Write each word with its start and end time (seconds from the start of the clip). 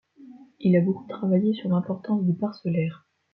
Il 0.59 0.75
a 0.75 0.81
beaucoup 0.81 1.05
travaillé 1.07 1.53
sur 1.53 1.69
l'importance 1.69 2.23
du 2.23 2.33
parcellaire. 2.33 3.05